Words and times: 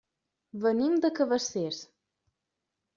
Venim 0.63 0.97
de 1.05 1.13
Cabacés. 1.21 1.85